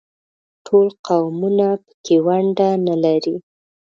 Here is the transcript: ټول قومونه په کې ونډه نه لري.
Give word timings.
ټول 0.65 0.87
قومونه 1.07 1.67
په 1.83 1.91
کې 2.03 2.15
ونډه 2.25 2.69
نه 2.87 2.95
لري. 3.03 3.35